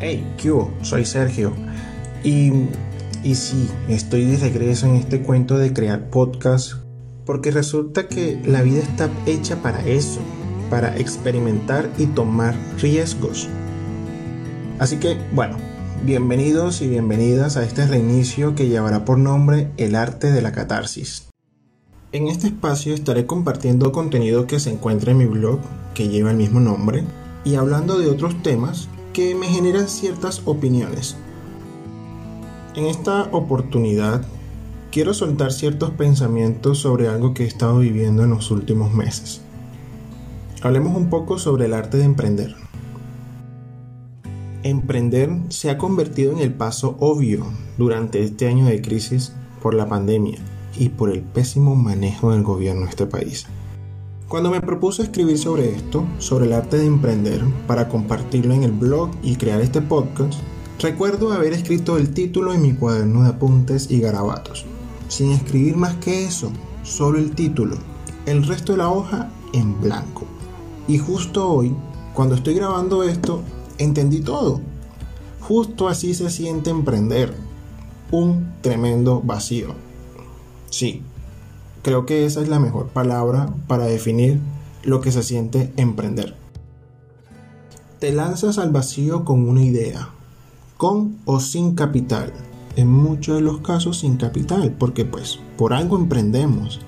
[0.00, 1.52] Hey, ¿qué Soy Sergio.
[2.24, 2.52] Y,
[3.22, 6.74] y sí, estoy de regreso en este cuento de crear podcast
[7.24, 10.20] porque resulta que la vida está hecha para eso,
[10.68, 13.48] para experimentar y tomar riesgos.
[14.80, 15.58] Así que, bueno,
[16.04, 21.28] bienvenidos y bienvenidas a este reinicio que llevará por nombre El arte de la catarsis.
[22.10, 25.60] En este espacio estaré compartiendo contenido que se encuentra en mi blog,
[25.94, 27.04] que lleva el mismo nombre,
[27.44, 31.16] y hablando de otros temas que me generan ciertas opiniones.
[32.74, 34.26] En esta oportunidad
[34.90, 39.40] quiero soltar ciertos pensamientos sobre algo que he estado viviendo en los últimos meses.
[40.62, 42.56] Hablemos un poco sobre el arte de emprender.
[44.64, 47.46] Emprender se ha convertido en el paso obvio
[47.78, 50.38] durante este año de crisis por la pandemia
[50.76, 53.46] y por el pésimo manejo del gobierno de este país.
[54.28, 58.72] Cuando me propuse escribir sobre esto, sobre el arte de emprender, para compartirlo en el
[58.72, 60.40] blog y crear este podcast,
[60.80, 64.64] recuerdo haber escrito el título en mi cuaderno de apuntes y garabatos,
[65.08, 66.50] sin escribir más que eso,
[66.82, 67.76] solo el título,
[68.24, 70.24] el resto de la hoja en blanco.
[70.88, 71.76] Y justo hoy,
[72.14, 73.42] cuando estoy grabando esto,
[73.76, 74.60] entendí todo.
[75.40, 77.34] Justo así se siente emprender.
[78.10, 79.74] Un tremendo vacío.
[80.70, 81.02] Sí,
[81.84, 84.40] Creo que esa es la mejor palabra para definir
[84.84, 86.34] lo que se siente emprender.
[87.98, 90.08] Te lanzas al vacío con una idea,
[90.78, 92.32] con o sin capital.
[92.76, 96.80] En muchos de los casos sin capital, porque pues por algo emprendemos.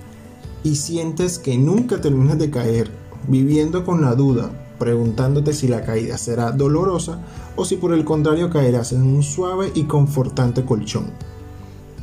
[0.65, 2.91] Y sientes que nunca terminas de caer,
[3.29, 7.21] viviendo con la duda, preguntándote si la caída será dolorosa
[7.55, 11.11] o si por el contrario caerás en un suave y confortante colchón.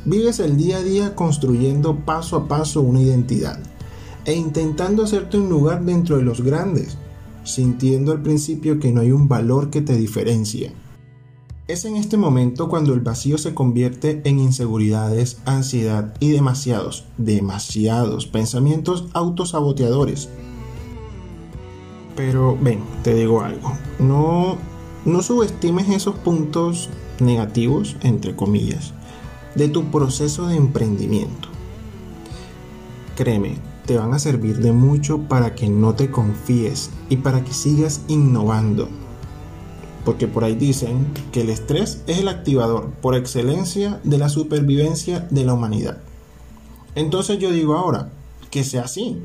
[0.06, 3.58] Vives el día a día construyendo paso a paso una identidad
[4.26, 6.98] e intentando hacerte un lugar dentro de los grandes,
[7.42, 10.72] sintiendo al principio que no hay un valor que te diferencie.
[11.68, 18.26] Es en este momento cuando el vacío se convierte en inseguridades, ansiedad y demasiados, demasiados
[18.26, 20.28] pensamientos autosaboteadores.
[22.14, 24.58] Pero ven, te digo algo, no,
[25.06, 26.90] no subestimes esos puntos
[27.20, 28.92] negativos, entre comillas
[29.54, 31.48] de tu proceso de emprendimiento.
[33.16, 37.52] Créeme, te van a servir de mucho para que no te confíes y para que
[37.52, 38.88] sigas innovando.
[40.04, 45.26] Porque por ahí dicen que el estrés es el activador por excelencia de la supervivencia
[45.30, 45.98] de la humanidad.
[46.94, 48.10] Entonces yo digo ahora,
[48.50, 49.18] que sea así,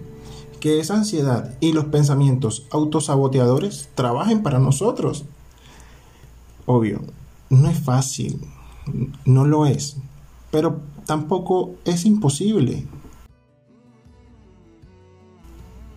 [0.59, 5.25] que esa ansiedad y los pensamientos autosaboteadores trabajen para nosotros.
[6.65, 7.01] Obvio,
[7.49, 8.41] no es fácil,
[9.25, 9.97] no lo es,
[10.51, 12.85] pero tampoco es imposible.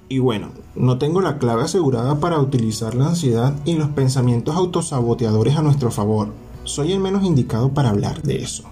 [0.08, 5.56] Y bueno, no tengo la clave asegurada para utilizar la ansiedad y los pensamientos autosaboteadores
[5.56, 6.28] a nuestro favor.
[6.64, 8.64] Soy el menos indicado para hablar de eso.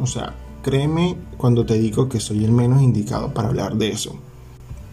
[0.00, 4.16] O sea, créeme cuando te digo que soy el menos indicado para hablar de eso.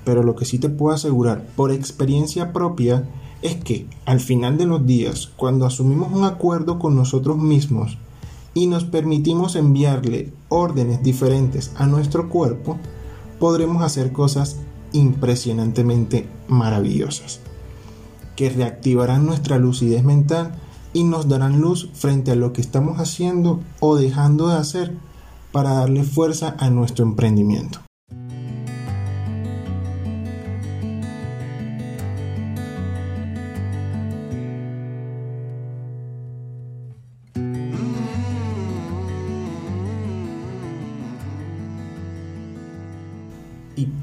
[0.03, 3.09] Pero lo que sí te puedo asegurar por experiencia propia
[3.41, 7.97] es que al final de los días, cuando asumimos un acuerdo con nosotros mismos
[8.55, 12.79] y nos permitimos enviarle órdenes diferentes a nuestro cuerpo,
[13.37, 14.55] podremos hacer cosas
[14.93, 17.41] impresionantemente maravillosas,
[18.35, 20.55] que reactivarán nuestra lucidez mental
[20.93, 24.97] y nos darán luz frente a lo que estamos haciendo o dejando de hacer
[25.51, 27.84] para darle fuerza a nuestro emprendimiento.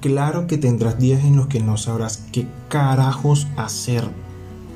[0.00, 4.04] Claro que tendrás días en los que no sabrás qué carajos hacer.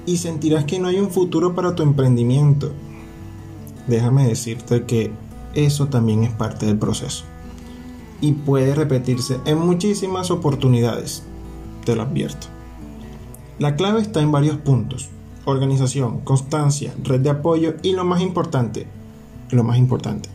[0.07, 2.73] Y sentirás que no hay un futuro para tu emprendimiento.
[3.87, 5.13] Déjame decirte que
[5.55, 7.25] eso también es parte del proceso.
[8.21, 11.23] Y puede repetirse en muchísimas oportunidades.
[11.85, 12.47] Te lo advierto.
[13.59, 15.09] La clave está en varios puntos.
[15.45, 18.87] Organización, constancia, red de apoyo y lo más importante,
[19.51, 20.29] lo más importante,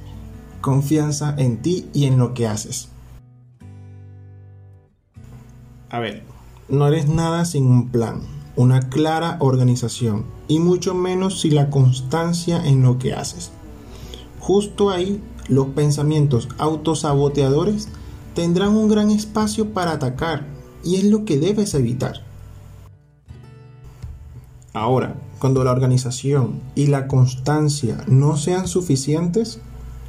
[0.62, 2.91] confianza en ti y en lo que haces.
[5.92, 6.24] A ver,
[6.70, 8.22] no eres nada sin un plan,
[8.56, 13.52] una clara organización y mucho menos sin la constancia en lo que haces.
[14.40, 17.90] Justo ahí, los pensamientos autosaboteadores
[18.34, 20.46] tendrán un gran espacio para atacar
[20.82, 22.24] y es lo que debes evitar.
[24.72, 29.60] Ahora, cuando la organización y la constancia no sean suficientes,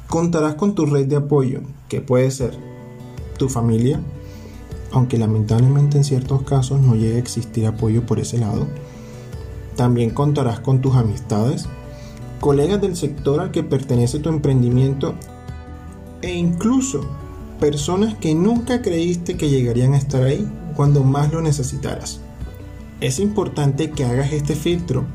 [0.07, 1.59] contarás con tu red de apoyo,
[1.89, 2.57] que puede ser
[3.37, 3.99] tu familia,
[4.93, 8.67] aunque lamentablemente en ciertos casos no llegue a existir apoyo por ese lado.
[9.75, 11.67] También contarás con tus amistades,
[12.39, 15.15] colegas del sector al que pertenece tu emprendimiento
[16.21, 17.01] e incluso
[17.59, 22.21] personas que nunca creíste que llegarían a estar ahí cuando más lo necesitaras.
[23.01, 25.05] Es importante que hagas este filtro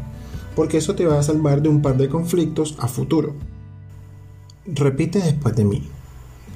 [0.56, 3.36] porque eso te va a salvar de un par de conflictos a futuro.
[4.66, 5.88] Repite después de mí.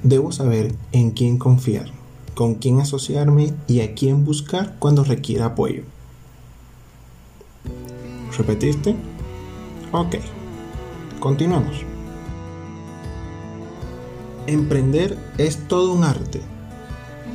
[0.03, 1.93] Debo saber en quién confiar,
[2.34, 5.82] con quién asociarme y a quién buscar cuando requiera apoyo.
[8.37, 8.96] ¿Repetiste?
[9.93, 10.17] Ok.
[11.20, 11.84] Continuamos.
[14.46, 16.40] Emprender es todo un arte,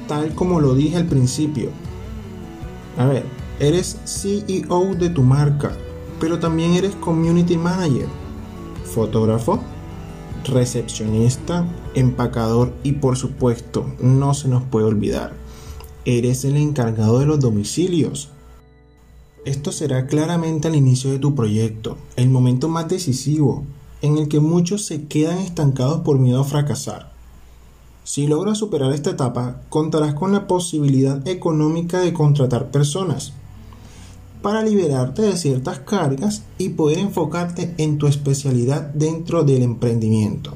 [0.08, 1.70] tal como lo dije al principio.
[2.98, 3.24] A ver,
[3.60, 5.72] eres CEO de tu marca,
[6.20, 8.08] pero también eres community manager,
[8.84, 9.62] fotógrafo,
[10.46, 15.34] recepcionista, empacador y por supuesto, no se nos puede olvidar,
[16.06, 18.30] eres el encargado de los domicilios.
[19.46, 23.64] Esto será claramente al inicio de tu proyecto, el momento más decisivo,
[24.02, 27.12] en el que muchos se quedan estancados por miedo a fracasar.
[28.04, 33.34] Si logras superar esta etapa, contarás con la posibilidad económica de contratar personas
[34.42, 40.56] para liberarte de ciertas cargas y poder enfocarte en tu especialidad dentro del emprendimiento,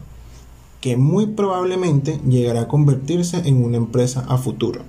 [0.79, 4.81] que muy probablemente llegará a convertirse en una empresa a futuro,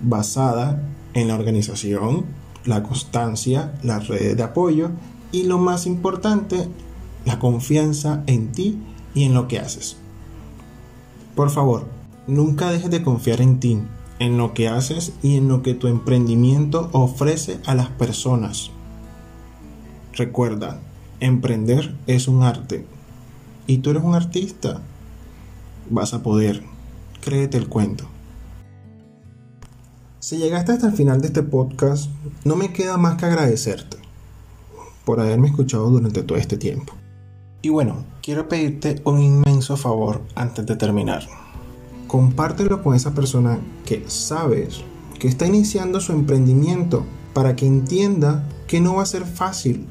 [0.00, 0.82] basada
[1.14, 2.24] en la organización,
[2.64, 4.90] la constancia, las redes de apoyo
[5.30, 6.68] y lo más importante,
[7.24, 8.78] la confianza en ti
[9.14, 9.96] y en lo que haces.
[11.34, 11.86] Por favor,
[12.26, 13.78] nunca dejes de confiar en ti,
[14.22, 18.70] en lo que haces y en lo que tu emprendimiento ofrece a las personas.
[20.12, 20.78] Recuerda,
[21.18, 22.86] emprender es un arte
[23.66, 24.80] y tú eres un artista.
[25.90, 26.62] Vas a poder,
[27.20, 28.04] créete el cuento.
[30.20, 32.08] Si llegaste hasta el final de este podcast,
[32.44, 33.96] no me queda más que agradecerte
[35.04, 36.94] por haberme escuchado durante todo este tiempo.
[37.60, 41.41] Y bueno, quiero pedirte un inmenso favor antes de terminar.
[42.12, 44.82] Compártelo con esa persona que sabes
[45.18, 49.86] que está iniciando su emprendimiento para que entienda que no va a ser fácil,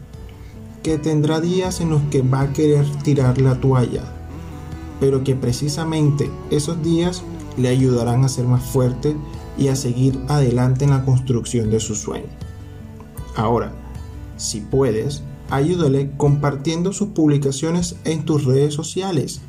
[0.84, 4.04] que tendrá días en los que va a querer tirar la toalla,
[5.00, 7.24] pero que precisamente esos días
[7.58, 9.16] le ayudarán a ser más fuerte
[9.58, 12.30] y a seguir adelante en la construcción de su sueño.
[13.36, 13.74] Ahora,
[14.38, 19.42] si puedes, ayúdale compartiendo sus publicaciones en tus redes sociales.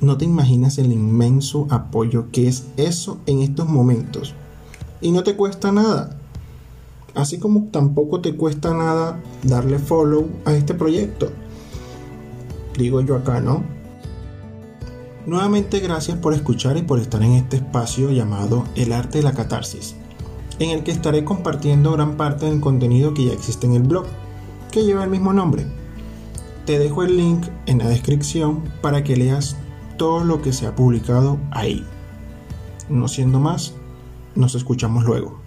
[0.00, 4.34] No te imaginas el inmenso apoyo que es eso en estos momentos.
[5.02, 6.16] Y no te cuesta nada.
[7.14, 11.30] Así como tampoco te cuesta nada darle follow a este proyecto.
[12.78, 13.62] Digo yo acá, ¿no?
[15.26, 19.32] Nuevamente gracias por escuchar y por estar en este espacio llamado El arte de la
[19.32, 19.94] catarsis,
[20.58, 24.06] en el que estaré compartiendo gran parte del contenido que ya existe en el blog,
[24.72, 25.66] que lleva el mismo nombre.
[26.64, 29.56] Te dejo el link en la descripción para que leas
[30.00, 31.84] todo lo que se ha publicado ahí.
[32.88, 33.74] No siendo más,
[34.34, 35.42] nos escuchamos luego.